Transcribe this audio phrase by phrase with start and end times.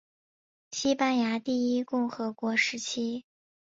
[0.71, 3.23] 西班牙第一共和国时期。